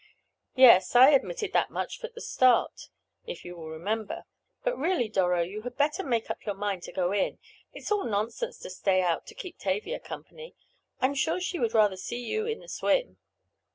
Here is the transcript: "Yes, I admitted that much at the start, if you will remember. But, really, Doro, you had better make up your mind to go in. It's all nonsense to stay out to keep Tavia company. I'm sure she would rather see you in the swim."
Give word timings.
"Yes, 0.55 0.95
I 0.95 1.11
admitted 1.11 1.53
that 1.53 1.69
much 1.69 2.03
at 2.03 2.15
the 2.15 2.21
start, 2.21 2.89
if 3.27 3.45
you 3.45 3.55
will 3.55 3.69
remember. 3.69 4.23
But, 4.63 4.75
really, 4.75 5.07
Doro, 5.07 5.43
you 5.43 5.61
had 5.61 5.77
better 5.77 6.01
make 6.03 6.31
up 6.31 6.43
your 6.43 6.55
mind 6.55 6.81
to 6.85 6.91
go 6.91 7.11
in. 7.11 7.37
It's 7.71 7.91
all 7.91 8.05
nonsense 8.05 8.57
to 8.61 8.71
stay 8.71 9.03
out 9.03 9.27
to 9.27 9.35
keep 9.35 9.59
Tavia 9.59 9.99
company. 9.99 10.55
I'm 10.99 11.13
sure 11.13 11.39
she 11.39 11.59
would 11.59 11.75
rather 11.75 11.97
see 11.97 12.25
you 12.25 12.47
in 12.47 12.61
the 12.61 12.67
swim." 12.67 13.19